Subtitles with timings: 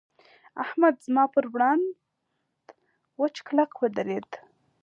[0.63, 1.85] احمد زما پر وړاند
[3.19, 4.29] وچ کلک ودرېد.